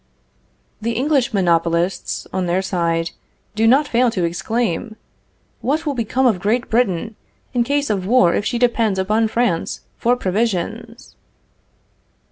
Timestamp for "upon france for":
8.97-10.15